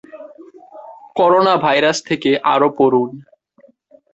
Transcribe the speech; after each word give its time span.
coronavirus 1.15 1.97
থেকে 2.09 2.31
আরও 2.45 2.69
পড়ুন 2.77 3.09